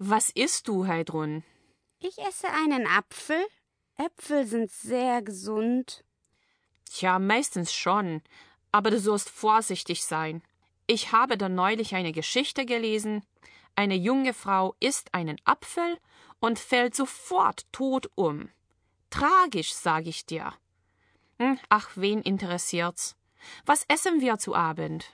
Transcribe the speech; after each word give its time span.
Was 0.00 0.30
isst 0.30 0.68
du, 0.68 0.86
Heidrun? 0.86 1.42
Ich 1.98 2.18
esse 2.18 2.48
einen 2.52 2.86
Apfel. 2.86 3.44
Äpfel 3.96 4.46
sind 4.46 4.70
sehr 4.70 5.22
gesund. 5.22 6.04
Tja, 6.84 7.18
meistens 7.18 7.72
schon. 7.72 8.22
Aber 8.70 8.92
du 8.92 9.00
sollst 9.00 9.28
vorsichtig 9.28 10.04
sein. 10.04 10.40
Ich 10.86 11.10
habe 11.10 11.36
da 11.36 11.48
neulich 11.48 11.96
eine 11.96 12.12
Geschichte 12.12 12.64
gelesen. 12.64 13.24
Eine 13.74 13.96
junge 13.96 14.34
Frau 14.34 14.76
isst 14.78 15.12
einen 15.14 15.36
Apfel 15.44 15.98
und 16.38 16.60
fällt 16.60 16.94
sofort 16.94 17.66
tot 17.72 18.08
um. 18.14 18.50
Tragisch, 19.10 19.74
sag 19.74 20.06
ich 20.06 20.24
dir. 20.24 20.54
Hm, 21.40 21.58
ach, 21.70 21.90
wen 21.96 22.22
interessiert's? 22.22 23.16
Was 23.66 23.84
essen 23.88 24.20
wir 24.20 24.38
zu 24.38 24.54
Abend? 24.54 25.12